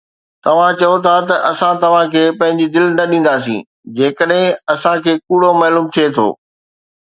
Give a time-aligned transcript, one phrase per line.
[0.43, 3.61] توهان چئو ٿا ته اسان توهان کي پنهنجي دل نه ڏينداسين
[3.95, 6.27] جيڪڏهن اسان کي ڪوڙو معلوم ٿئي ٿو